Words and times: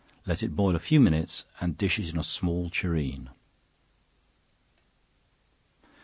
Let 0.25 0.41
it 0.41 0.55
boil 0.55 0.75
a 0.75 0.79
few 0.79 0.99
minutes, 0.99 1.45
and 1.59 1.77
dish 1.77 1.99
it 1.99 2.09
in 2.09 2.17
a 2.17 2.23
small 2.23 2.71
tureen. 2.71 3.29